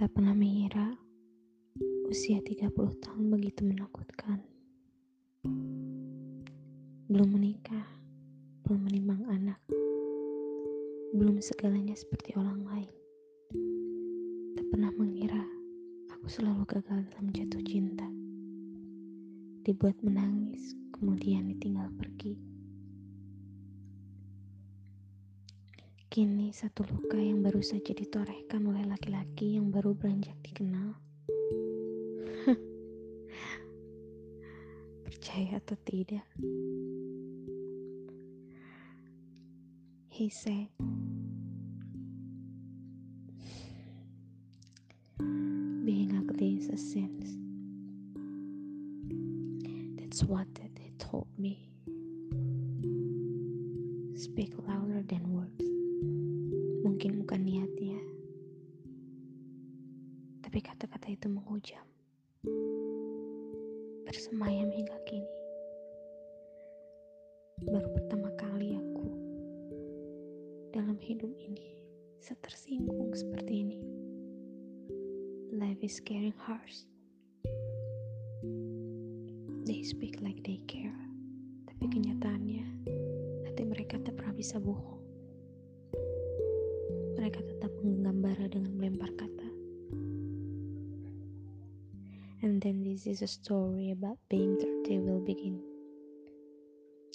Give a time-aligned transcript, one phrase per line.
[0.00, 0.96] Tak pernah mengira
[2.08, 2.72] usia 30
[3.04, 4.40] tahun begitu menakutkan.
[7.04, 7.84] Belum menikah,
[8.64, 9.60] belum menimang anak,
[11.12, 12.94] belum segalanya seperti orang lain.
[14.56, 15.44] Tak pernah mengira
[16.16, 18.08] aku selalu gagal dalam jatuh cinta.
[19.68, 22.49] Dibuat menangis, kemudian ditinggal pergi.
[26.10, 30.98] Kini satu luka yang baru saja ditorehkan oleh laki-laki yang baru beranjak dikenal.
[35.06, 36.26] Percaya atau tidak?
[40.10, 40.66] He said,
[45.86, 47.22] being ugly is a sin.
[49.94, 51.70] That's what he told me.
[54.18, 55.70] Speak louder than words.
[57.00, 57.96] Mungkin bukan niatnya,
[60.44, 61.80] tapi kata-kata itu menghujam,
[64.04, 65.32] bersemayam hingga kini.
[67.72, 69.08] Baru pertama kali aku
[70.76, 71.80] dalam hidup ini
[72.20, 73.80] setersinggung seperti ini.
[75.56, 76.84] Life is getting harsh.
[79.64, 81.00] They speak like they care,
[81.64, 82.68] tapi kenyataannya
[83.48, 84.89] hati mereka tak pernah bisa bohong
[88.20, 89.48] bara dengan melempar kata.
[92.44, 95.60] And then this is a story about being dirty will begin.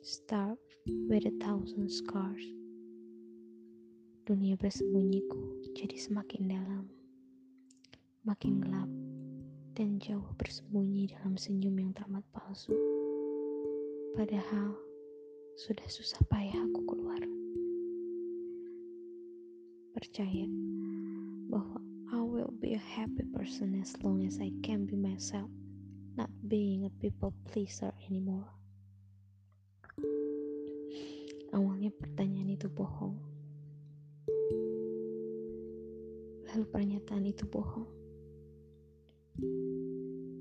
[0.00, 0.60] Start
[1.08, 2.44] with a thousand scars.
[4.28, 6.84] Dunia bersembunyiku jadi semakin dalam,
[8.22, 8.88] makin gelap,
[9.74, 12.76] dan jauh bersembunyi dalam senyum yang teramat palsu.
[14.14, 14.76] Padahal
[15.58, 17.39] sudah susah payah aku keluar
[20.00, 20.48] percaya
[21.52, 21.76] bahwa
[22.08, 25.52] I will be a happy person as long as I can be myself,
[26.16, 28.48] not being a people pleaser anymore.
[31.52, 33.20] Awalnya pertanyaan itu bohong.
[36.48, 37.86] Lalu pernyataan itu bohong.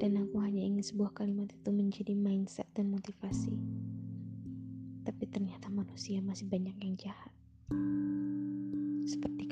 [0.00, 3.52] Dan aku hanya ingin sebuah kalimat itu menjadi mindset dan motivasi.
[5.04, 7.30] Tapi ternyata manusia masih banyak yang jahat
[9.22, 9.51] seperti kamu.